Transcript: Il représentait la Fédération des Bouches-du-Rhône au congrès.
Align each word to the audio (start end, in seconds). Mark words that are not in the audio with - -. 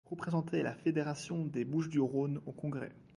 Il 0.07 0.17
représentait 0.17 0.63
la 0.63 0.73
Fédération 0.73 1.45
des 1.45 1.63
Bouches-du-Rhône 1.63 2.41
au 2.47 2.51
congrès. 2.51 2.91